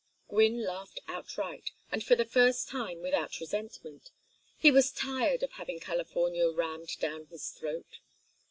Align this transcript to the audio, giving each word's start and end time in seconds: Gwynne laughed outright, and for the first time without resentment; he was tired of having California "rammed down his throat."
Gwynne 0.29 0.63
laughed 0.65 0.99
outright, 1.07 1.69
and 1.91 2.03
for 2.03 2.15
the 2.15 2.25
first 2.25 2.67
time 2.67 3.01
without 3.03 3.39
resentment; 3.39 4.09
he 4.57 4.71
was 4.71 4.91
tired 4.91 5.43
of 5.43 5.51
having 5.51 5.79
California 5.79 6.49
"rammed 6.49 6.97
down 6.97 7.27
his 7.27 7.51
throat." 7.51 7.99